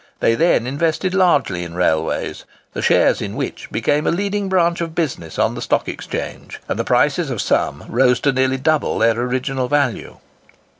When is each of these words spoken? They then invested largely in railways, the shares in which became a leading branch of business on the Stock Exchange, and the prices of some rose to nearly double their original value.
They 0.19 0.33
then 0.33 0.65
invested 0.65 1.13
largely 1.13 1.63
in 1.63 1.75
railways, 1.75 2.43
the 2.73 2.81
shares 2.81 3.21
in 3.21 3.35
which 3.35 3.69
became 3.71 4.07
a 4.07 4.11
leading 4.11 4.49
branch 4.49 4.81
of 4.81 4.95
business 4.95 5.37
on 5.37 5.53
the 5.53 5.61
Stock 5.61 5.87
Exchange, 5.87 6.59
and 6.67 6.79
the 6.79 6.83
prices 6.83 7.29
of 7.29 7.39
some 7.39 7.83
rose 7.87 8.19
to 8.21 8.31
nearly 8.31 8.57
double 8.57 8.97
their 8.97 9.11
original 9.13 9.67
value. 9.67 10.17